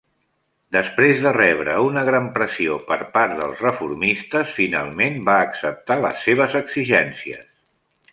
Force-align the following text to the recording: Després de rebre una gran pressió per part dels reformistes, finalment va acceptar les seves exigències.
Després 0.75 1.19
de 1.25 1.33
rebre 1.35 1.75
una 1.89 2.01
gran 2.07 2.29
pressió 2.37 2.77
per 2.87 2.97
part 3.17 3.35
dels 3.41 3.61
reformistes, 3.65 4.55
finalment 4.61 5.21
va 5.29 5.37
acceptar 5.45 5.99
les 6.07 6.25
seves 6.29 6.57
exigències. 6.63 7.45